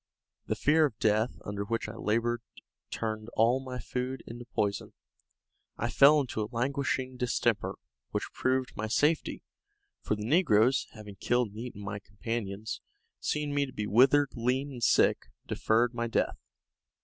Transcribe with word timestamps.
The 0.47 0.55
fear 0.55 0.85
of 0.85 0.97
death 0.97 1.37
under 1.45 1.63
which 1.63 1.87
I 1.87 1.93
labored 1.95 2.41
turned 2.89 3.29
all 3.35 3.59
my 3.59 3.77
food 3.77 4.23
into 4.25 4.45
poison. 4.45 4.93
I 5.77 5.91
fell 5.91 6.19
into 6.19 6.41
a 6.41 6.49
languishing 6.51 7.17
distemper, 7.17 7.75
which 8.09 8.31
proved 8.33 8.75
my 8.75 8.87
safety; 8.87 9.43
for 10.01 10.15
the 10.15 10.25
negroes, 10.25 10.87
having 10.93 11.17
killed 11.17 11.49
and 11.49 11.59
eaten 11.59 11.83
my 11.83 11.99
companions, 11.99 12.81
seeing 13.19 13.53
me 13.53 13.67
to 13.67 13.73
be 13.73 13.85
withered, 13.85 14.31
lean 14.33 14.71
and 14.71 14.81
sick, 14.83 15.29
deferred 15.45 15.93
my 15.93 16.07
death. 16.07 16.39